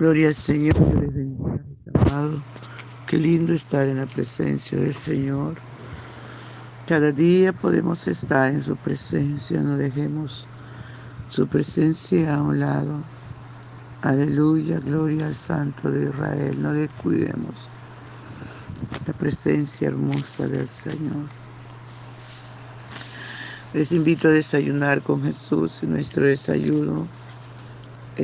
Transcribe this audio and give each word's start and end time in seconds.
Gloria 0.00 0.28
al 0.28 0.34
Señor, 0.34 0.78
les 0.78 1.94
amado. 1.94 2.42
Qué 3.06 3.18
lindo 3.18 3.52
estar 3.52 3.86
en 3.86 3.98
la 3.98 4.06
presencia 4.06 4.78
del 4.78 4.94
Señor. 4.94 5.56
Cada 6.88 7.12
día 7.12 7.52
podemos 7.52 8.08
estar 8.08 8.50
en 8.50 8.62
su 8.62 8.76
presencia, 8.76 9.60
no 9.60 9.76
dejemos 9.76 10.46
su 11.28 11.46
presencia 11.48 12.36
a 12.36 12.42
un 12.42 12.60
lado. 12.60 13.02
Aleluya, 14.00 14.80
gloria 14.80 15.26
al 15.26 15.34
Santo 15.34 15.90
de 15.90 16.08
Israel, 16.08 16.62
no 16.62 16.72
descuidemos 16.72 17.68
la 19.06 19.12
presencia 19.12 19.88
hermosa 19.88 20.48
del 20.48 20.66
Señor. 20.66 21.26
Les 23.74 23.92
invito 23.92 24.28
a 24.28 24.30
desayunar 24.30 25.02
con 25.02 25.22
Jesús 25.22 25.82
y 25.82 25.86
nuestro 25.86 26.24
desayuno 26.24 27.19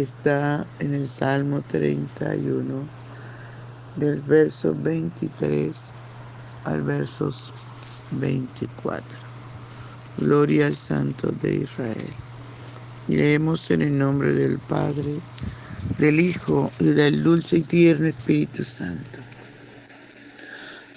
está 0.00 0.66
en 0.78 0.94
el 0.94 1.08
Salmo 1.08 1.62
31, 1.62 2.86
del 3.96 4.20
verso 4.20 4.74
23 4.74 5.90
al 6.64 6.82
verso 6.82 7.32
24. 8.10 9.02
Gloria 10.18 10.66
al 10.66 10.76
Santo 10.76 11.32
de 11.42 11.54
Israel. 11.56 12.12
Leemos 13.08 13.70
en 13.70 13.82
el 13.82 13.96
nombre 13.96 14.32
del 14.32 14.58
Padre, 14.58 15.14
del 15.98 16.20
Hijo 16.20 16.70
y 16.78 16.86
del 16.86 17.22
dulce 17.22 17.58
y 17.58 17.62
tierno 17.62 18.06
Espíritu 18.06 18.64
Santo. 18.64 19.20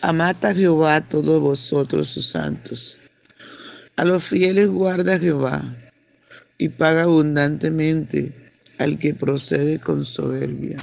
Amad 0.01 0.43
a 0.43 0.53
Jehová 0.53 1.01
todos 1.01 1.39
vosotros 1.41 2.09
sus 2.09 2.27
santos. 2.27 2.97
A 3.95 4.03
los 4.03 4.23
fieles 4.23 4.67
guarda 4.67 5.19
Jehová 5.19 5.61
y 6.57 6.69
paga 6.69 7.03
abundantemente 7.03 8.48
al 8.79 8.97
que 8.97 9.13
procede 9.13 9.79
con 9.79 10.05
soberbia. 10.05 10.77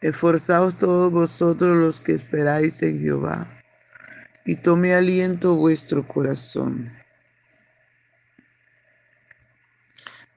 Esforzaos 0.00 0.76
todos 0.76 1.10
vosotros 1.12 1.76
los 1.76 2.00
que 2.00 2.12
esperáis 2.12 2.82
en 2.82 3.00
Jehová, 3.00 3.46
y 4.44 4.56
tome 4.56 4.94
aliento 4.94 5.54
vuestro 5.54 6.06
corazón. 6.06 6.92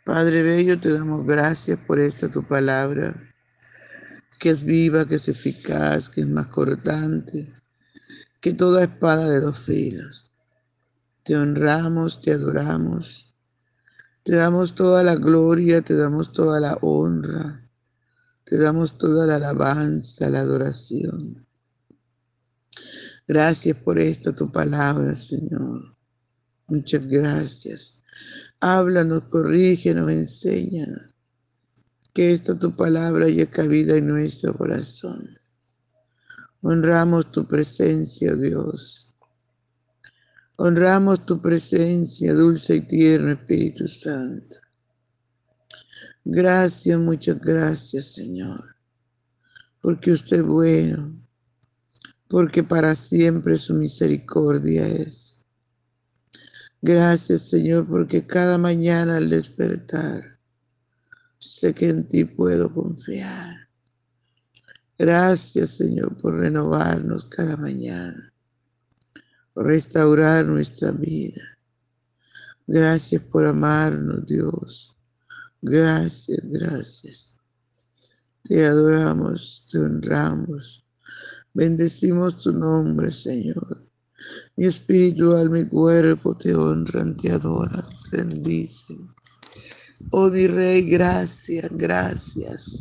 Padre 0.04 0.44
Bello, 0.44 0.80
te 0.80 0.92
damos 0.92 1.26
gracias 1.26 1.80
por 1.80 2.00
esta 2.00 2.30
tu 2.30 2.44
palabra, 2.44 3.16
que 4.40 4.50
es 4.50 4.64
viva, 4.64 5.08
que 5.08 5.16
es 5.16 5.28
eficaz, 5.30 6.10
que 6.10 6.22
es 6.22 6.28
más 6.28 6.48
cortante, 6.48 7.52
que 8.40 8.54
toda 8.54 8.84
espada 8.84 9.30
de 9.30 9.40
dos 9.40 9.60
filos. 9.60 10.32
Te 11.24 11.36
honramos, 11.36 12.20
te 12.22 12.32
adoramos 12.32 13.31
te 14.24 14.36
damos 14.36 14.76
toda 14.76 15.04
la 15.04 15.16
gloria, 15.16 15.82
te 15.82 15.96
damos 15.96 16.32
toda 16.32 16.60
la 16.60 16.78
honra, 16.82 17.70
te 18.44 18.58
damos 18.58 18.98
toda 18.98 19.26
la 19.26 19.38
alabanza, 19.38 20.30
la 20.30 20.42
adoración. 20.42 21.48
Gracias 23.28 23.78
por 23.78 23.98
esta 23.98 24.36
tu 24.36 24.52
palabra, 24.52 25.16
Señor. 25.16 25.96
Muchas 26.68 27.06
gracias. 27.08 28.02
Háblanos, 28.60 29.24
corrígenos, 29.26 30.12
enséñanos. 30.12 31.16
Que 32.14 32.32
esta 32.32 32.60
tu 32.60 32.76
palabra 32.76 33.26
haya 33.26 33.50
cabida 33.50 33.96
en 33.96 34.08
nuestro 34.08 34.54
corazón. 34.54 35.26
Honramos 36.62 37.32
tu 37.32 37.48
presencia, 37.48 38.36
Dios. 38.36 39.11
Honramos 40.64 41.26
tu 41.26 41.42
presencia, 41.42 42.36
dulce 42.36 42.76
y 42.76 42.82
tierno 42.82 43.32
Espíritu 43.32 43.88
Santo. 43.88 44.58
Gracias, 46.24 47.00
muchas 47.00 47.40
gracias, 47.40 48.14
Señor, 48.14 48.76
porque 49.82 50.12
usted 50.12 50.42
es 50.42 50.46
bueno, 50.46 51.20
porque 52.28 52.62
para 52.62 52.94
siempre 52.94 53.58
su 53.58 53.74
misericordia 53.74 54.88
es. 54.88 55.44
Gracias, 56.80 57.42
Señor, 57.42 57.88
porque 57.88 58.28
cada 58.28 58.60
mañana 58.60 59.18
al 59.18 59.32
despertar 59.32 60.38
sé 61.40 61.74
que 61.74 61.90
en 61.90 62.08
ti 62.08 62.24
puedo 62.24 62.72
confiar. 62.72 63.68
Gracias, 64.96 65.72
Señor, 65.72 66.16
por 66.18 66.36
renovarnos 66.36 67.26
cada 67.26 67.58
mañana 67.58 68.31
restaurar 69.56 70.46
nuestra 70.46 70.92
vida. 70.92 71.42
Gracias 72.68 73.22
por 73.24 73.46
amarnos, 73.46 74.26
Dios. 74.26 74.96
Gracias, 75.62 76.40
gracias. 76.44 77.36
Te 78.44 78.66
adoramos, 78.66 79.68
te 79.72 79.78
honramos. 79.78 80.86
Bendecimos 81.54 82.38
tu 82.38 82.54
nombre, 82.54 83.12
Señor. 83.12 83.88
Mi 84.56 84.66
espíritu, 84.66 85.34
alma 85.34 85.60
y 85.60 85.68
cuerpo 85.68 86.38
te 86.38 86.56
honran, 86.56 87.16
te 87.18 87.32
adoran, 87.32 87.86
te 88.10 88.18
bendicen. 88.18 89.10
Oh 90.12 90.30
mi 90.30 90.48
Rey, 90.48 90.90
gracias, 90.90 91.70
gracias. 91.72 92.80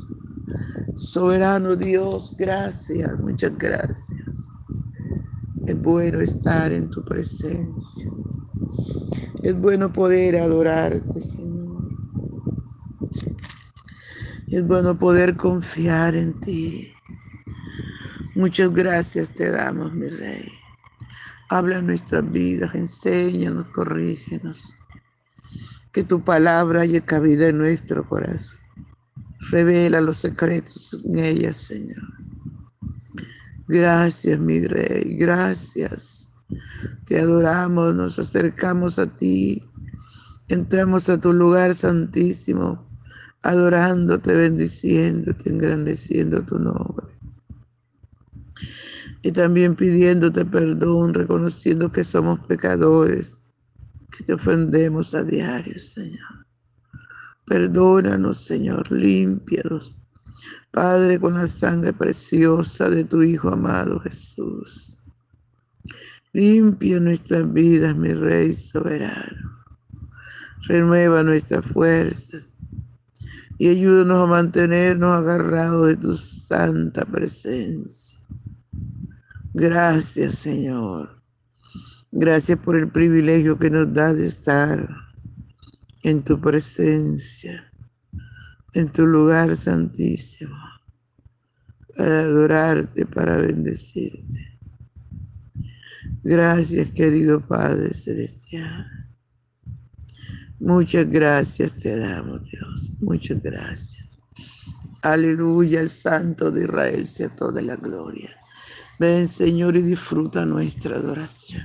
Soberano 0.97 1.77
Dios, 1.77 2.35
gracias, 2.37 3.19
muchas 3.21 3.57
gracias. 3.59 4.53
Es 5.71 5.81
bueno 5.81 6.21
estar 6.21 6.73
en 6.73 6.91
tu 6.91 7.05
presencia. 7.05 8.11
Es 9.41 9.57
bueno 9.57 9.93
poder 9.93 10.35
adorarte, 10.35 11.21
Señor. 11.21 11.85
Es 14.49 14.67
bueno 14.67 14.99
poder 14.99 15.37
confiar 15.37 16.17
en 16.17 16.41
ti. 16.41 16.93
Muchas 18.35 18.73
gracias 18.73 19.33
te 19.33 19.49
damos, 19.49 19.93
mi 19.93 20.09
Rey. 20.09 20.49
Habla 21.51 21.81
nuestras 21.83 22.29
vidas, 22.29 22.75
enséñanos, 22.75 23.69
corrígenos. 23.69 24.75
Que 25.93 26.03
tu 26.03 26.25
palabra 26.25 26.81
haya 26.81 27.01
cabida 27.01 27.47
en 27.47 27.59
nuestro 27.59 28.03
corazón. 28.03 28.61
Revela 29.53 30.01
los 30.01 30.17
secretos 30.17 31.05
en 31.05 31.17
ellas, 31.21 31.59
Señor. 31.59 32.20
Gracias, 33.71 34.37
mi 34.41 34.67
rey, 34.67 35.15
gracias. 35.15 36.33
Te 37.07 37.21
adoramos, 37.21 37.95
nos 37.95 38.19
acercamos 38.19 38.99
a 38.99 39.07
ti, 39.07 39.63
entramos 40.49 41.09
a 41.09 41.21
tu 41.21 41.33
lugar 41.33 41.73
santísimo, 41.77 42.85
adorándote, 43.45 44.35
bendiciéndote, 44.35 45.51
engrandeciendo 45.51 46.43
tu 46.43 46.59
nombre. 46.59 47.07
Y 49.23 49.31
también 49.31 49.77
pidiéndote 49.77 50.45
perdón, 50.47 51.15
reconociendo 51.15 51.93
que 51.93 52.03
somos 52.03 52.41
pecadores, 52.41 53.41
que 54.11 54.25
te 54.25 54.33
ofendemos 54.33 55.15
a 55.15 55.23
diario, 55.23 55.79
Señor. 55.79 56.45
Perdónanos, 57.47 58.45
Señor, 58.45 58.91
límpianos 58.91 60.00
Padre, 60.71 61.19
con 61.19 61.35
la 61.35 61.49
sangre 61.49 61.93
preciosa 61.93 62.89
de 62.89 63.05
tu 63.05 63.23
Hijo 63.23 63.49
amado 63.49 63.99
Jesús. 64.01 65.01
Limpia 66.33 67.01
nuestras 67.01 67.53
vidas, 67.53 67.97
mi 67.97 68.13
Rey 68.13 68.55
soberano. 68.55 69.65
Renueva 70.69 71.25
nuestras 71.25 71.65
fuerzas 71.65 72.59
y 73.59 73.69
ayúdanos 73.69 74.23
a 74.23 74.27
mantenernos 74.27 75.11
agarrados 75.11 75.89
de 75.89 75.97
tu 75.97 76.17
santa 76.17 77.05
presencia. 77.05 78.19
Gracias, 79.53 80.35
Señor. 80.37 81.21
Gracias 82.13 82.59
por 82.59 82.77
el 82.77 82.91
privilegio 82.91 83.59
que 83.59 83.71
nos 83.71 83.93
da 83.93 84.15
de 84.15 84.27
estar 84.27 84.89
en 86.05 86.23
tu 86.23 86.41
presencia 86.41 87.70
en 88.75 88.91
tu 88.93 89.07
lugar 89.07 89.57
santísimo, 89.57 90.57
para 91.97 92.21
adorarte, 92.21 93.07
para 93.07 93.37
bendecirte. 93.37 94.61
Gracias, 96.23 96.91
querido 96.91 97.47
Padre 97.47 97.95
Celestial. 97.95 98.87
Muchas 100.61 101.09
gracias 101.09 101.75
te 101.77 101.97
damos, 101.99 102.43
Dios. 102.45 102.91
Muchas 103.01 103.41
gracias. 103.41 104.11
Aleluya, 105.03 105.81
el 105.81 105.89
Santo 105.89 106.51
de 106.51 106.65
Israel 106.65 107.09
sea 107.09 107.35
toda 107.35 107.63
la 107.63 107.77
gloria. 107.77 108.31
Ven, 108.99 109.27
Señor, 109.27 109.77
y 109.77 109.83
disfruta 109.83 110.45
nuestra 110.45 110.97
adoración. 110.97 111.63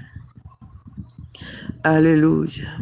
Aleluya. 1.83 2.81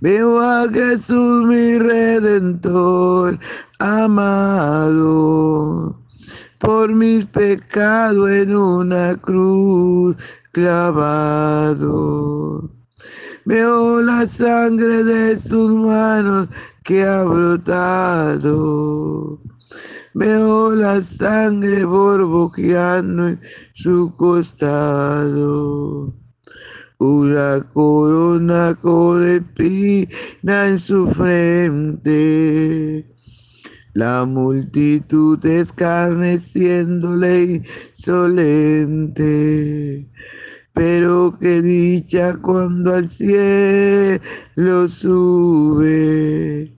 Veo 0.00 0.40
a 0.40 0.68
Jesús 0.68 1.46
mi 1.46 1.78
redentor 1.78 3.38
amado 3.78 5.14
por 6.58 6.94
mis 6.94 7.26
pecados 7.26 8.30
en 8.30 8.56
una 8.56 9.16
cruz 9.16 10.16
clavado. 10.52 11.84
Veo 13.44 14.00
la 14.00 14.26
sangre 14.26 15.04
de 15.04 15.36
sus 15.36 15.70
manos 15.72 16.48
que 16.82 17.04
ha 17.04 17.24
brotado. 17.24 18.62
Veo 20.14 20.70
la 20.74 21.02
sangre 21.02 21.84
borbojeando 21.84 23.28
en 23.28 23.40
su 23.72 24.10
costado. 24.16 26.14
Una 26.98 27.62
corona 27.72 28.74
con 28.80 29.28
espina 29.28 30.68
en 30.68 30.78
su 30.78 31.10
frente 31.10 33.14
la 33.94 34.26
multitud 34.26 35.44
escarneciéndole 35.46 37.62
insolente. 37.92 40.10
Pero 40.72 41.36
qué 41.40 41.62
dicha 41.62 42.36
cuando 42.42 42.94
al 42.94 43.08
cielo 43.08 44.20
sube, 44.88 46.76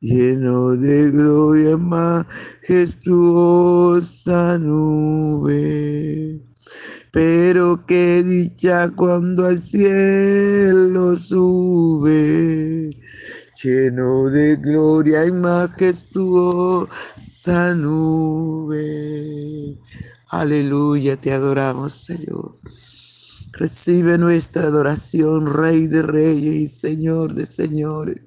lleno 0.00 0.76
de 0.76 1.10
gloria 1.10 1.76
majestuosa 1.76 4.58
nube. 4.58 6.47
Pero 7.12 7.84
qué 7.86 8.22
dicha 8.22 8.90
cuando 8.90 9.46
al 9.46 9.58
cielo 9.58 11.16
sube 11.16 12.90
lleno 13.62 14.30
de 14.30 14.56
gloria 14.56 15.26
y 15.26 15.32
majestuosa 15.32 16.86
nube. 17.74 18.78
Aleluya, 20.30 21.16
te 21.16 21.32
adoramos, 21.32 21.92
Señor. 21.94 22.58
Recibe 23.52 24.18
nuestra 24.18 24.66
adoración, 24.68 25.52
Rey 25.52 25.88
de 25.88 26.02
Reyes 26.02 26.54
y 26.54 26.66
Señor 26.68 27.34
de 27.34 27.46
Señores. 27.46 28.20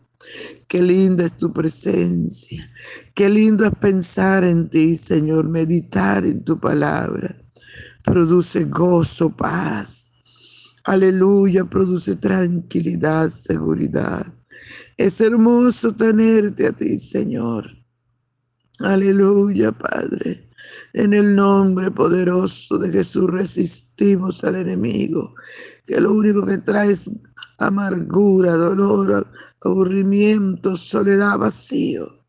Qué 0.68 0.82
linda 0.82 1.26
es 1.26 1.38
tu 1.38 1.54
presencia. 1.54 2.70
Qué 3.14 3.30
lindo 3.30 3.66
es 3.66 3.74
pensar 3.80 4.44
en 4.44 4.70
ti, 4.70 4.98
Señor, 4.98 5.48
meditar 5.48 6.26
en 6.26 6.44
tu 6.44 6.60
palabra. 6.60 7.41
Produce 8.04 8.66
gozo, 8.66 9.30
paz. 9.30 10.08
Aleluya, 10.86 11.66
produce 11.66 12.16
tranquilidad, 12.16 13.30
seguridad. 13.30 14.34
Es 14.98 15.22
hermoso 15.22 15.94
tenerte 15.94 16.68
a 16.68 16.72
ti, 16.72 16.98
Señor. 16.98 17.70
Aleluya, 18.80 19.72
Padre. 19.72 20.50
En 20.94 21.14
el 21.14 21.36
nombre 21.36 21.92
poderoso 21.92 22.78
de 22.78 22.90
Jesús 22.92 23.30
resistimos 23.30 24.44
al 24.44 24.56
enemigo, 24.56 25.36
que 25.86 26.02
lo 26.02 26.12
único 26.12 26.46
que 26.46 26.58
trae 26.58 26.92
es 26.92 27.10
amargura, 27.60 28.54
dolor, 28.54 29.28
aburrimiento, 29.62 30.76
soledad, 30.76 31.38
vacío. 31.38 32.26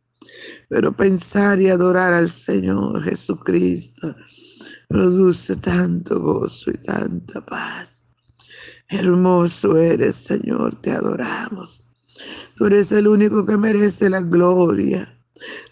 Pero 0.68 0.94
pensar 0.94 1.60
y 1.60 1.68
adorar 1.68 2.12
al 2.12 2.28
Señor 2.28 3.02
Jesucristo 3.02 4.14
produce 4.92 5.56
tanto 5.56 6.20
gozo 6.20 6.70
y 6.70 6.74
tanta 6.74 7.44
paz. 7.44 8.06
Hermoso 8.88 9.78
eres, 9.78 10.16
Señor, 10.16 10.80
te 10.82 10.90
adoramos. 10.90 11.86
Tú 12.54 12.66
eres 12.66 12.92
el 12.92 13.08
único 13.08 13.46
que 13.46 13.56
merece 13.56 14.10
la 14.10 14.20
gloria. 14.20 15.18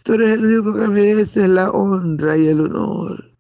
Tú 0.03 0.15
eres 0.15 0.33
el 0.33 0.47
único 0.47 0.75
que 0.75 0.89
merece 0.89 1.47
la 1.47 1.71
honra 1.71 2.37
y 2.39 2.49
el 2.49 2.61
honor, 2.61 3.37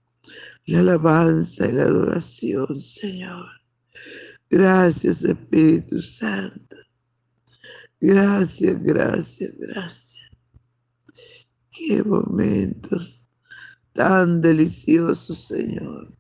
la 0.67 0.81
alabanza 0.81 1.67
y 1.67 1.73
la 1.73 1.85
adoración, 1.85 2.79
Señor. 2.79 3.47
Gracias, 4.51 5.25
Espíritu 5.25 6.01
Santo. 6.01 6.77
Gracias, 7.99 8.83
gracias, 8.83 9.53
gracias. 9.59 10.31
Qué 11.71 12.03
momentos 12.05 13.20
tan 13.93 14.41
deliciosos, 14.41 15.39
Señor, 15.39 16.13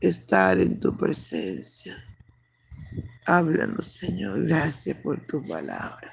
estar 0.00 0.58
en 0.58 0.78
tu 0.80 0.96
presencia. 0.96 1.96
Háblanos, 3.26 3.86
Señor. 3.86 4.46
Gracias 4.46 4.96
por 4.98 5.24
tu 5.26 5.42
palabra. 5.42 6.10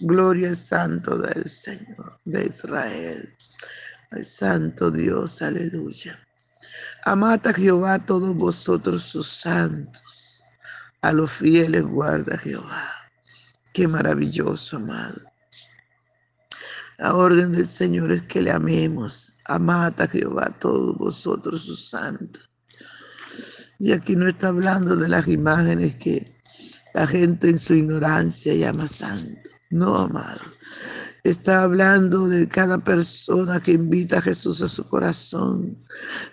Gloria 0.00 0.48
al 0.48 0.56
Santo 0.56 1.18
del 1.18 1.48
Señor, 1.48 2.20
de 2.24 2.46
Israel. 2.46 3.36
Al 4.10 4.24
Santo 4.24 4.90
Dios, 4.90 5.42
aleluya. 5.42 6.18
Amad 7.04 7.46
a 7.46 7.52
Jehová 7.52 7.98
todos 7.98 8.34
vosotros 8.34 9.02
sus 9.02 9.26
santos. 9.26 10.44
A 11.02 11.12
los 11.12 11.30
fieles 11.32 11.84
guarda 11.84 12.36
Jehová. 12.36 12.92
Qué 13.72 13.88
maravilloso, 13.88 14.76
amado. 14.76 15.29
La 17.00 17.14
orden 17.14 17.52
del 17.52 17.66
Señor 17.66 18.12
es 18.12 18.20
que 18.20 18.42
le 18.42 18.50
amemos. 18.50 19.32
Amad 19.46 19.98
a 20.02 20.06
Jehová 20.06 20.54
todos 20.60 20.98
vosotros 20.98 21.62
sus 21.62 21.88
santos. 21.88 22.50
Y 23.78 23.92
aquí 23.92 24.14
no 24.16 24.28
está 24.28 24.48
hablando 24.48 24.94
de 24.96 25.08
las 25.08 25.26
imágenes 25.26 25.96
que 25.96 26.30
la 26.92 27.06
gente 27.06 27.48
en 27.48 27.58
su 27.58 27.72
ignorancia 27.72 28.54
llama 28.54 28.86
santo. 28.86 29.48
No, 29.70 29.96
amado. 29.96 30.42
Está 31.24 31.62
hablando 31.62 32.28
de 32.28 32.46
cada 32.46 32.76
persona 32.76 33.60
que 33.60 33.72
invita 33.72 34.18
a 34.18 34.22
Jesús 34.22 34.60
a 34.60 34.68
su 34.68 34.84
corazón, 34.84 35.82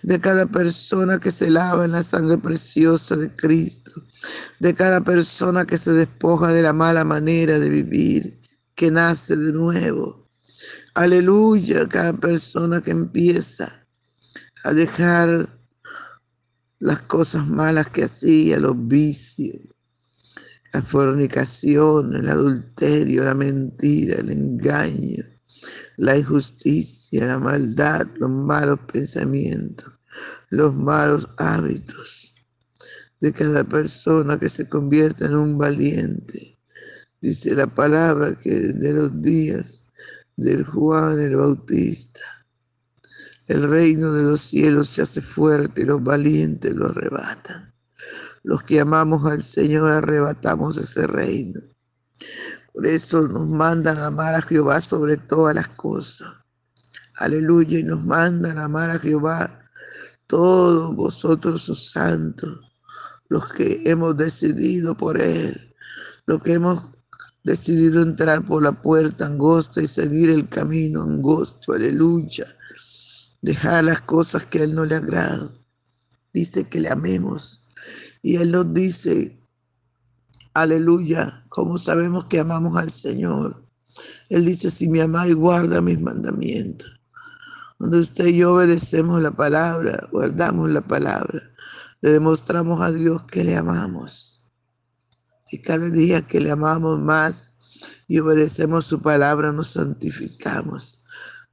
de 0.04 0.20
cada 0.20 0.48
persona 0.48 1.18
que 1.18 1.32
se 1.32 1.50
lava 1.50 1.86
en 1.86 1.94
la 1.94 2.04
sangre 2.04 2.40
preciosa 2.40 3.16
de 3.16 3.34
Cristo, 3.34 3.92
de 4.60 4.74
cada 4.74 5.00
persona 5.00 5.66
que 5.66 5.78
se 5.78 5.94
despoja 5.94 6.52
de 6.52 6.62
la 6.62 6.74
mala 6.74 7.06
manera 7.06 7.58
de 7.58 7.70
vivir, 7.70 8.42
que 8.76 8.92
nace 8.92 9.38
de 9.38 9.54
nuevo. 9.54 10.27
Aleluya, 10.98 11.88
cada 11.88 12.12
persona 12.12 12.82
que 12.82 12.90
empieza 12.90 13.86
a 14.64 14.74
dejar 14.74 15.48
las 16.80 17.04
cosas 17.04 17.46
malas 17.46 17.92
que 17.92 18.06
hacía, 18.06 18.60
los 18.60 18.76
vicios, 18.88 19.62
la 20.74 20.82
fornicación, 20.82 22.16
el 22.16 22.28
adulterio, 22.28 23.26
la 23.26 23.36
mentira, 23.36 24.16
el 24.16 24.32
engaño, 24.32 25.24
la 25.98 26.18
injusticia, 26.18 27.28
la 27.28 27.38
maldad, 27.38 28.08
los 28.18 28.32
malos 28.32 28.80
pensamientos, 28.92 29.94
los 30.50 30.74
malos 30.74 31.30
hábitos 31.38 32.34
de 33.20 33.34
cada 33.34 33.64
persona 33.64 34.40
que 34.40 34.50
se 34.50 34.68
convierta 34.68 35.28
en 35.28 35.36
un 35.36 35.60
valiente. 35.60 36.58
Dice 37.22 37.54
la 37.54 37.68
palabra 37.68 38.34
que 38.34 38.50
de 38.50 38.94
los 38.94 39.22
días 39.22 39.84
del 40.38 40.64
Juan 40.64 41.20
el 41.20 41.36
Bautista, 41.36 42.22
el 43.48 43.70
reino 43.70 44.14
de 44.14 44.24
los 44.24 44.42
cielos 44.42 44.88
se 44.90 45.02
hace 45.02 45.22
fuerte 45.22 45.86
los 45.86 46.04
valientes 46.04 46.74
lo 46.74 46.88
arrebatan. 46.88 47.74
Los 48.44 48.64
que 48.64 48.80
amamos 48.80 49.26
al 49.26 49.42
Señor 49.42 49.92
arrebatamos 49.92 50.78
ese 50.78 51.08
reino. 51.08 51.60
Por 52.74 52.86
eso 52.86 53.28
nos 53.28 53.48
mandan 53.50 53.98
amar 53.98 54.36
a 54.36 54.42
Jehová 54.42 54.80
sobre 54.80 55.18
todas 55.18 55.56
las 55.56 55.70
cosas. 55.70 56.30
Aleluya. 57.16 57.80
Y 57.80 57.84
nos 57.84 58.06
mandan 58.06 58.60
amar 58.60 58.92
a 58.92 59.00
Jehová 59.00 59.70
todos 60.28 60.96
vosotros 60.96 61.64
sus 61.64 61.92
santos, 61.92 62.60
los 63.30 63.48
que 63.54 63.82
hemos 63.86 64.16
decidido 64.16 64.96
por 64.96 65.20
Él, 65.20 65.74
los 66.26 66.44
que 66.44 66.54
hemos 66.54 66.97
decidido 67.48 68.02
entrar 68.02 68.44
por 68.44 68.62
la 68.62 68.74
puerta 68.74 69.26
angosta 69.26 69.82
y 69.82 69.88
seguir 69.88 70.30
el 70.30 70.50
camino 70.50 71.04
angosto. 71.04 71.72
Aleluya. 71.72 72.46
Dejar 73.42 73.86
las 73.86 74.02
cosas 74.02 74.44
que 74.44 74.60
a 74.60 74.64
Él 74.66 74.76
no 74.76 74.84
le 74.84 74.96
agradan. 74.96 75.50
Dice 76.34 76.66
que 76.66 76.82
le 76.82 76.90
amemos 76.90 77.62
y 78.22 78.36
Él 78.36 78.52
nos 78.52 78.74
dice, 78.74 79.42
aleluya, 80.54 81.46
como 81.48 81.78
sabemos 81.78 82.26
que 82.26 82.42
amamos 82.42 82.76
al 82.76 82.92
Señor. 82.92 83.66
Él 84.30 84.44
dice, 84.44 84.70
si 84.70 84.90
me 84.90 85.02
amáis, 85.02 85.34
guarda 85.34 85.80
mis 85.80 86.02
mandamientos. 86.02 86.92
Cuando 87.78 88.00
usted 88.00 88.26
y 88.26 88.38
yo 88.40 88.56
obedecemos 88.56 89.22
la 89.22 89.32
palabra, 89.32 90.06
guardamos 90.12 90.70
la 90.70 90.82
palabra, 90.82 91.42
le 92.02 92.12
demostramos 92.12 92.82
a 92.82 92.92
Dios 92.92 93.24
que 93.24 93.46
le 93.46 93.56
amamos. 93.56 94.47
Y 95.52 95.62
cada 95.62 95.90
día 95.90 96.26
que 96.26 96.40
le 96.40 96.52
amamos 96.52 97.00
más 97.00 97.54
y 98.08 98.20
obedecemos 98.20 98.86
su 98.86 99.02
palabra, 99.02 99.52
nos 99.52 99.72
santificamos. 99.72 101.02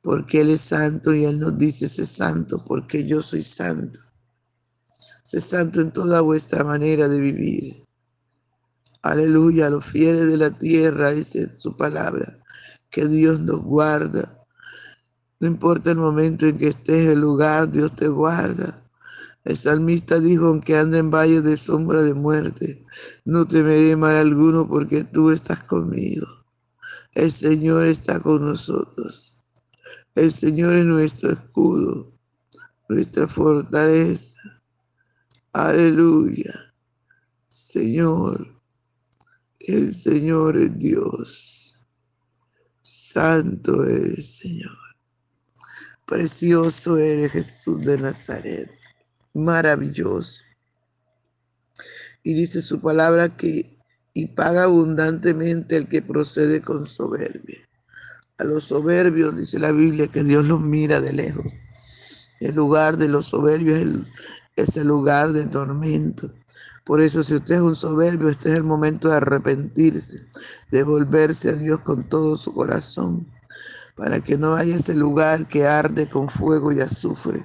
Porque 0.01 0.41
Él 0.41 0.51
es 0.51 0.61
santo 0.61 1.15
y 1.15 1.25
Él 1.25 1.39
nos 1.39 1.57
dice, 1.57 1.89
sé 1.89 2.05
santo 2.05 2.63
porque 2.65 3.05
yo 3.07 3.23
soy 3.23 3.43
santo. 3.43 4.01
Sé 5.23 5.41
santo 5.41 5.81
en 5.81 5.91
toda 5.91 6.21
vuestra 6.21 6.65
manera 6.65 7.09
de 7.09 7.21
vivir. 7.21 7.85
Aleluya, 9.03 9.71
los 9.71 9.85
fieles 9.85 10.29
de 10.29 10.37
la 10.37 10.51
tierra, 10.51 11.13
dice 11.13 11.55
su 11.55 11.77
palabra, 11.77 12.39
que 12.91 13.07
Dios 13.07 13.41
nos 13.41 13.63
guarda. 13.63 14.45
No 15.41 15.49
importa 15.49 15.91
el 15.91 15.99
momento 15.99 16.47
en 16.47 16.59
que 16.59 16.69
estés 16.69 17.13
el 17.13 17.21
lugar, 17.21 17.71
Dios 17.71 17.95
te 17.95 18.09
guarda. 18.09 18.84
El 19.45 19.59
salmista 19.59 20.19
dijo, 20.21 20.47
aunque 20.47 20.77
ande 20.77 20.99
en 20.99 21.11
valle 21.11 21.43
de 21.43 21.57
sombra 21.59 22.01
de 22.03 22.15
muerte, 22.15 22.85
no 23.27 23.47
temeré 23.47 23.95
mal 23.95 24.17
alguno 24.17 24.67
porque 24.67 25.05
tú 25.05 25.31
estás 25.31 25.63
conmigo. 25.65 26.27
El 27.13 27.31
Señor 27.31 27.85
está 27.85 28.21
con 28.21 28.45
nosotros. 28.45 29.43
El 30.15 30.33
Señor 30.33 30.75
es 30.75 30.87
nuestro 30.87 31.33
escudo, 31.33 32.13
nuestra 32.89 33.29
fortaleza. 33.29 34.63
Aleluya. 35.53 36.75
Señor, 37.49 38.61
el 39.61 39.95
Señor 39.95 40.57
es 40.57 40.79
Dios. 40.79 41.87
Santo 42.81 43.85
eres, 43.85 44.39
Señor. 44.39 44.77
Precioso 46.07 46.97
eres 46.97 47.33
Jesús 47.33 47.85
de 47.85 47.99
Nazaret. 47.99 48.84
Maravilloso. 49.35 50.43
Y 52.23 52.35
dice 52.35 52.63
su 52.63 52.81
palabra 52.81 53.37
que 53.37 53.75
y 54.15 54.27
paga 54.29 54.65
abundantemente 54.65 55.77
el 55.77 55.89
que 55.89 56.01
procede 56.01 56.63
con 56.63 56.87
soberbia. 56.87 57.59
A 58.39 58.45
los 58.45 58.65
soberbios, 58.65 59.37
dice 59.37 59.59
la 59.59 59.73
Biblia, 59.73 60.07
que 60.07 60.23
Dios 60.23 60.47
los 60.47 60.61
mira 60.61 61.01
de 61.01 61.13
lejos. 61.13 61.53
El 62.41 62.55
lugar 62.55 62.97
de 62.97 63.09
los 63.09 63.27
soberbios 63.27 63.77
es 63.79 63.83
el, 63.83 64.05
ese 64.57 64.85
lugar 64.85 65.33
de 65.33 65.47
tormento. 65.47 66.33
Por 66.85 67.01
eso 67.01 67.25
si 67.25 67.35
usted 67.35 67.57
es 67.57 67.61
un 67.61 67.77
soberbio, 67.77 68.29
este 68.29 68.53
es 68.53 68.57
el 68.57 68.65
momento 68.65 69.09
de 69.09 69.17
arrepentirse, 69.17 70.27
de 70.71 70.83
volverse 70.85 71.51
a 71.51 71.55
Dios 71.55 71.81
con 71.81 72.05
todo 72.05 72.37
su 72.37 72.53
corazón, 72.53 73.27
para 73.97 74.21
que 74.21 74.37
no 74.37 74.55
haya 74.55 74.77
ese 74.77 74.95
lugar 74.95 75.47
que 75.47 75.67
arde 75.67 76.09
con 76.09 76.29
fuego 76.29 76.73
y 76.73 76.81
azufre, 76.81 77.45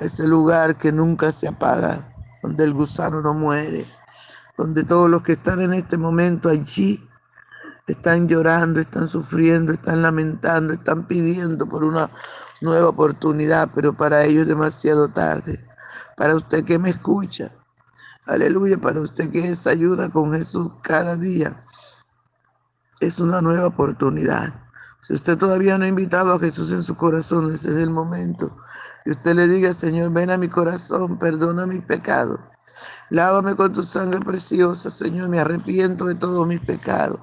ese 0.00 0.26
lugar 0.26 0.76
que 0.76 0.92
nunca 0.92 1.32
se 1.32 1.48
apaga, 1.48 2.14
donde 2.42 2.64
el 2.64 2.74
gusano 2.74 3.20
no 3.20 3.34
muere, 3.34 3.84
donde 4.56 4.84
todos 4.84 5.08
los 5.08 5.22
que 5.22 5.32
están 5.32 5.60
en 5.60 5.74
este 5.74 5.96
momento 5.96 6.48
allí 6.48 7.08
están 7.86 8.28
llorando, 8.28 8.80
están 8.80 9.08
sufriendo, 9.08 9.72
están 9.72 10.02
lamentando, 10.02 10.74
están 10.74 11.06
pidiendo 11.06 11.66
por 11.66 11.84
una 11.84 12.10
nueva 12.60 12.88
oportunidad, 12.88 13.70
pero 13.74 13.96
para 13.96 14.24
ellos 14.24 14.42
es 14.42 14.48
demasiado 14.48 15.08
tarde 15.08 15.68
para 16.18 16.34
usted 16.34 16.64
que 16.64 16.78
me 16.78 16.90
escucha. 16.90 17.52
Aleluya, 18.26 18.76
para 18.76 19.00
usted 19.00 19.30
que 19.30 19.40
desayuna 19.40 20.10
con 20.10 20.32
Jesús 20.32 20.70
cada 20.82 21.16
día. 21.16 21.64
Es 23.00 23.20
una 23.20 23.40
nueva 23.40 23.68
oportunidad. 23.68 24.67
Si 25.00 25.14
usted 25.14 25.38
todavía 25.38 25.78
no 25.78 25.84
ha 25.84 25.88
invitado 25.88 26.32
a 26.32 26.38
Jesús 26.38 26.72
en 26.72 26.82
su 26.82 26.94
corazón, 26.94 27.52
ese 27.52 27.70
es 27.70 27.76
el 27.76 27.90
momento. 27.90 28.56
Y 29.04 29.12
usted 29.12 29.34
le 29.34 29.46
diga, 29.46 29.72
Señor, 29.72 30.12
ven 30.12 30.30
a 30.30 30.36
mi 30.36 30.48
corazón, 30.48 31.18
perdona 31.18 31.66
mi 31.66 31.80
pecado. 31.80 32.38
Lávame 33.10 33.56
con 33.56 33.72
tu 33.72 33.82
sangre 33.82 34.20
preciosa, 34.20 34.90
Señor, 34.90 35.28
me 35.28 35.40
arrepiento 35.40 36.06
de 36.06 36.14
todos 36.14 36.46
mis 36.46 36.60
pecados. 36.60 37.20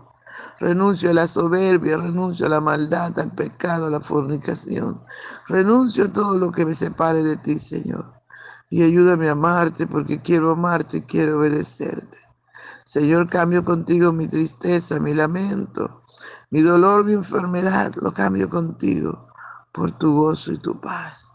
Renuncio 0.59 1.09
a 1.09 1.13
la 1.13 1.27
soberbia, 1.27 1.97
renuncio 1.97 2.45
a 2.45 2.49
la 2.49 2.61
maldad, 2.61 3.17
al 3.19 3.31
pecado, 3.31 3.87
a 3.87 3.89
la 3.89 3.99
fornicación. 3.99 5.03
Renuncio 5.47 6.05
a 6.05 6.13
todo 6.13 6.37
lo 6.37 6.51
que 6.51 6.65
me 6.65 6.73
separe 6.73 7.23
de 7.23 7.37
ti, 7.37 7.59
Señor 7.59 8.15
y 8.69 8.83
ayúdame 8.83 9.29
a 9.29 9.33
amarte 9.33 9.87
porque 9.87 10.21
quiero 10.21 10.51
amarte 10.51 10.97
y 10.97 11.01
quiero 11.01 11.39
obedecerte. 11.39 12.17
Señor, 12.85 13.27
cambio 13.27 13.65
contigo 13.65 14.11
mi 14.11 14.27
tristeza, 14.27 14.99
mi 14.99 15.15
lamento, 15.15 16.03
mi 16.51 16.61
dolor, 16.61 17.03
mi 17.03 17.13
enfermedad, 17.13 17.95
lo 17.95 18.11
cambio 18.11 18.47
contigo 18.47 19.27
por 19.71 19.91
tu 19.91 20.15
gozo 20.15 20.51
y 20.51 20.59
tu 20.59 20.79
paz. 20.79 21.27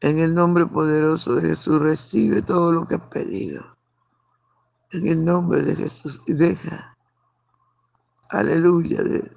En 0.00 0.20
el 0.20 0.32
nombre 0.32 0.66
poderoso 0.66 1.34
de 1.34 1.48
Jesús 1.48 1.80
recibe 1.80 2.40
todo 2.42 2.70
lo 2.70 2.86
que 2.86 2.94
has 2.94 3.08
pedido. 3.08 3.76
En 4.92 5.08
el 5.08 5.24
nombre 5.24 5.60
de 5.62 5.74
Jesús 5.74 6.20
y 6.26 6.34
deja, 6.34 6.96
aleluya, 8.30 9.02
de, 9.02 9.28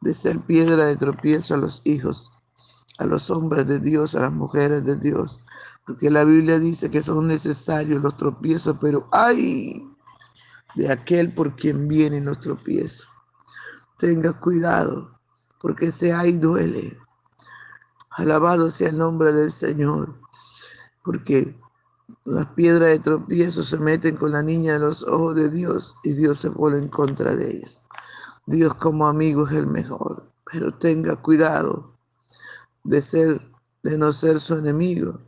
de 0.00 0.14
ser 0.14 0.40
piedra 0.40 0.86
de 0.86 0.96
tropiezo 0.96 1.54
a 1.54 1.58
los 1.58 1.80
hijos, 1.84 2.32
a 2.98 3.06
los 3.06 3.30
hombres 3.30 3.68
de 3.68 3.78
Dios, 3.78 4.16
a 4.16 4.22
las 4.22 4.32
mujeres 4.32 4.84
de 4.84 4.96
Dios, 4.96 5.38
porque 5.86 6.10
la 6.10 6.24
Biblia 6.24 6.58
dice 6.58 6.90
que 6.90 7.02
son 7.02 7.28
necesarios 7.28 8.02
los 8.02 8.16
tropiezos, 8.16 8.76
pero 8.80 9.06
¡ay! 9.12 9.93
De 10.74 10.90
aquel 10.90 11.32
por 11.32 11.56
quien 11.56 11.88
viene 11.88 12.20
nuestro 12.20 12.54
tropiezo. 12.54 13.06
Tenga 13.98 14.32
cuidado, 14.32 15.20
porque 15.60 15.86
ese 15.86 16.12
ay 16.12 16.32
duele. 16.32 16.98
Alabado 18.10 18.70
sea 18.70 18.90
el 18.90 18.98
nombre 18.98 19.32
del 19.32 19.50
Señor, 19.50 20.20
porque 21.02 21.58
las 22.24 22.46
piedras 22.46 22.90
de 22.90 22.98
tropiezo 22.98 23.62
se 23.62 23.78
meten 23.78 24.16
con 24.16 24.32
la 24.32 24.42
niña 24.42 24.74
de 24.74 24.80
los 24.80 25.02
ojos 25.02 25.34
de 25.34 25.48
Dios 25.48 25.96
y 26.02 26.12
Dios 26.12 26.40
se 26.40 26.50
pone 26.50 26.78
en 26.78 26.88
contra 26.88 27.34
de 27.34 27.56
ellos. 27.56 27.80
Dios 28.46 28.74
como 28.74 29.06
amigo 29.06 29.46
es 29.46 29.52
el 29.52 29.66
mejor, 29.66 30.30
pero 30.50 30.74
tenga 30.74 31.16
cuidado 31.16 31.96
de 32.82 33.00
ser, 33.00 33.40
de 33.82 33.96
no 33.96 34.12
ser 34.12 34.38
su 34.38 34.56
enemigo, 34.56 35.20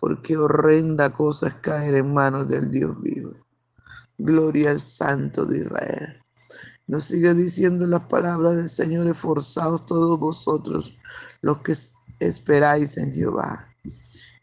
porque 0.00 0.36
horrenda 0.36 1.12
cosa 1.12 1.48
es 1.48 1.54
caer 1.54 1.96
en 1.96 2.14
manos 2.14 2.48
del 2.48 2.70
Dios 2.70 3.00
vivo. 3.00 3.43
Gloria 4.18 4.70
al 4.70 4.80
Santo 4.80 5.44
de 5.44 5.58
Israel. 5.58 6.22
Nos 6.86 7.04
sigue 7.04 7.34
diciendo 7.34 7.86
las 7.86 8.02
palabras 8.02 8.56
del 8.56 8.68
Señor, 8.68 9.06
esforzados 9.06 9.86
todos 9.86 10.18
vosotros 10.18 10.94
los 11.40 11.58
que 11.60 11.74
esperáis 12.20 12.96
en 12.98 13.12
Jehová, 13.12 13.68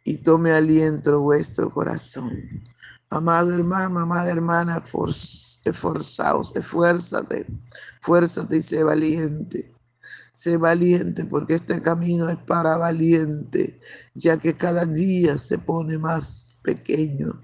y 0.04 0.18
tome 0.18 0.52
aliento 0.52 1.22
vuestro 1.22 1.70
corazón. 1.70 2.32
Amado 3.10 3.54
hermano, 3.54 4.00
amada 4.00 4.32
hermana, 4.32 4.82
esforzaos, 5.66 6.56
esfuérzate, 6.56 7.46
esfuérzate 8.00 8.58
y 8.58 8.62
sé 8.62 8.84
valiente. 8.84 9.76
Sé 10.42 10.58
valiente 10.58 11.26
porque 11.26 11.54
este 11.54 11.80
camino 11.82 12.28
es 12.28 12.38
para 12.38 12.76
valiente, 12.76 13.80
ya 14.16 14.38
que 14.38 14.56
cada 14.56 14.88
día 14.88 15.38
se 15.38 15.60
pone 15.60 16.00
más 16.00 16.56
pequeño, 16.64 17.40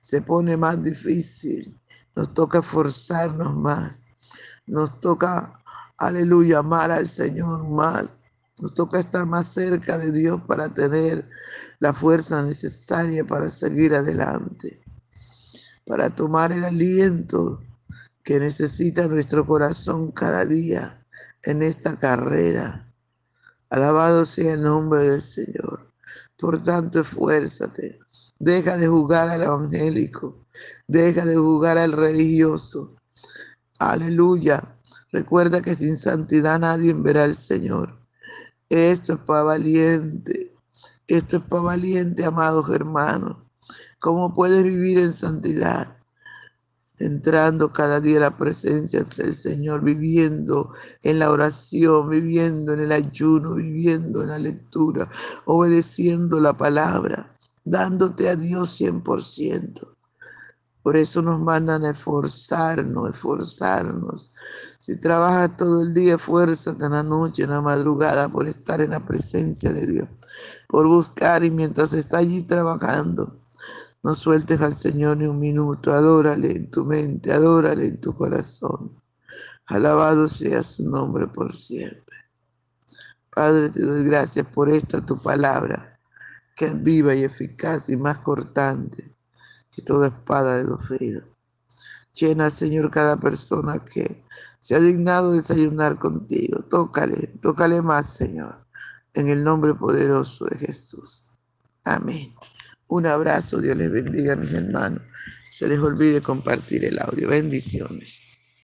se 0.00 0.20
pone 0.20 0.56
más 0.56 0.82
difícil. 0.82 1.80
Nos 2.16 2.34
toca 2.34 2.58
esforzarnos 2.58 3.54
más. 3.54 4.04
Nos 4.66 5.00
toca, 5.00 5.62
aleluya, 5.96 6.58
amar 6.58 6.90
al 6.90 7.06
Señor 7.06 7.68
más. 7.68 8.22
Nos 8.58 8.74
toca 8.74 8.98
estar 8.98 9.26
más 9.26 9.46
cerca 9.46 9.96
de 9.96 10.10
Dios 10.10 10.40
para 10.48 10.74
tener 10.74 11.30
la 11.78 11.92
fuerza 11.92 12.42
necesaria 12.42 13.24
para 13.24 13.48
seguir 13.48 13.94
adelante, 13.94 14.82
para 15.86 16.10
tomar 16.10 16.50
el 16.50 16.64
aliento 16.64 17.62
que 18.24 18.40
necesita 18.40 19.06
nuestro 19.06 19.46
corazón 19.46 20.10
cada 20.10 20.44
día 20.44 20.99
en 21.42 21.62
esta 21.62 21.96
carrera. 21.96 22.92
Alabado 23.70 24.24
sea 24.24 24.54
el 24.54 24.62
nombre 24.62 25.00
del 25.08 25.22
Señor. 25.22 25.92
Por 26.36 26.62
tanto, 26.62 27.00
esfuérzate. 27.00 28.00
Deja 28.38 28.76
de 28.76 28.88
jugar 28.88 29.28
al 29.28 29.42
evangélico. 29.42 30.46
Deja 30.88 31.24
de 31.24 31.36
jugar 31.36 31.78
al 31.78 31.92
religioso. 31.92 32.96
Aleluya. 33.78 34.78
Recuerda 35.12 35.60
que 35.60 35.74
sin 35.74 35.96
santidad 35.96 36.58
nadie 36.58 36.94
verá 36.94 37.24
al 37.24 37.36
Señor. 37.36 37.98
Esto 38.68 39.14
es 39.14 39.18
para 39.20 39.42
valiente. 39.42 40.56
Esto 41.06 41.38
es 41.38 41.42
para 41.44 41.62
valiente, 41.62 42.24
amados 42.24 42.68
hermanos. 42.70 43.36
¿Cómo 43.98 44.32
puedes 44.32 44.62
vivir 44.62 44.98
en 44.98 45.12
santidad? 45.12 45.99
Entrando 47.00 47.72
cada 47.72 47.98
día 47.98 48.18
a 48.18 48.20
la 48.20 48.36
presencia 48.36 49.02
del 49.02 49.34
Señor, 49.34 49.82
viviendo 49.82 50.70
en 51.02 51.18
la 51.18 51.30
oración, 51.30 52.10
viviendo 52.10 52.74
en 52.74 52.80
el 52.80 52.92
ayuno, 52.92 53.54
viviendo 53.54 54.22
en 54.22 54.28
la 54.28 54.38
lectura, 54.38 55.08
obedeciendo 55.46 56.38
la 56.40 56.54
palabra, 56.56 57.36
dándote 57.64 58.28
a 58.28 58.36
Dios 58.36 58.78
100%. 58.78 59.96
Por 60.82 60.96
eso 60.96 61.22
nos 61.22 61.40
mandan 61.40 61.84
a 61.84 61.90
esforzarnos, 61.90 63.10
esforzarnos. 63.10 64.32
Si 64.78 64.96
trabajas 64.98 65.56
todo 65.56 65.82
el 65.82 65.92
día, 65.92 66.16
esfuérzate 66.16 66.84
en 66.84 66.92
la 66.92 67.02
noche, 67.02 67.44
en 67.44 67.50
la 67.50 67.62
madrugada, 67.62 68.28
por 68.30 68.46
estar 68.46 68.80
en 68.80 68.90
la 68.90 69.04
presencia 69.04 69.72
de 69.72 69.86
Dios, 69.86 70.08
por 70.68 70.86
buscar 70.86 71.44
y 71.44 71.50
mientras 71.50 71.92
está 71.92 72.18
allí 72.18 72.42
trabajando, 72.42 73.39
no 74.02 74.14
sueltes 74.14 74.60
al 74.60 74.74
Señor 74.74 75.18
ni 75.18 75.26
un 75.26 75.38
minuto, 75.38 75.92
adórale 75.92 76.52
en 76.52 76.70
tu 76.70 76.84
mente, 76.86 77.32
adórale 77.32 77.86
en 77.86 78.00
tu 78.00 78.14
corazón. 78.14 79.00
Alabado 79.66 80.28
sea 80.28 80.62
su 80.62 80.88
nombre 80.88 81.26
por 81.26 81.54
siempre. 81.54 82.16
Padre, 83.30 83.70
te 83.70 83.82
doy 83.82 84.04
gracias 84.04 84.46
por 84.46 84.68
esta 84.68 85.04
tu 85.04 85.20
palabra, 85.20 86.00
que 86.56 86.66
es 86.66 86.82
viva 86.82 87.14
y 87.14 87.24
eficaz 87.24 87.88
y 87.90 87.96
más 87.96 88.18
cortante 88.18 89.16
que 89.70 89.82
toda 89.82 90.08
espada 90.08 90.56
de 90.56 90.64
dos 90.64 90.88
filos. 90.88 91.24
Llena, 92.12 92.50
Señor, 92.50 92.90
cada 92.90 93.18
persona 93.18 93.84
que 93.84 94.24
se 94.58 94.74
ha 94.74 94.80
dignado 94.80 95.32
desayunar 95.32 95.98
contigo. 95.98 96.62
Tócale, 96.64 97.28
tócale 97.40 97.80
más, 97.82 98.14
Señor, 98.14 98.66
en 99.14 99.28
el 99.28 99.44
nombre 99.44 99.74
poderoso 99.74 100.46
de 100.46 100.58
Jesús. 100.58 101.26
Amén. 101.84 102.34
Un 102.90 103.06
abrazo, 103.06 103.60
Dios 103.60 103.76
les 103.76 103.90
bendiga, 103.90 104.34
mis 104.34 104.52
hermanos. 104.52 105.00
Se 105.48 105.68
les 105.68 105.78
olvide 105.78 106.20
compartir 106.20 106.84
el 106.84 106.98
audio. 106.98 107.28
Bendiciones. 107.28 108.29